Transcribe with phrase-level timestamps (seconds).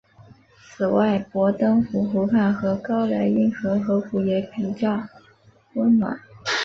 [0.75, 4.99] 此外博登湖湖畔和高莱茵河河谷也比较
[5.75, 6.19] 温暖。